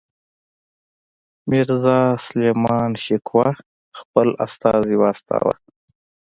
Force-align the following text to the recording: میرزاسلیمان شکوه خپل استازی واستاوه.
میرزاسلیمان 1.49 2.91
شکوه 3.03 3.49
خپل 3.99 4.27
استازی 4.45 4.95
واستاوه. 5.01 5.55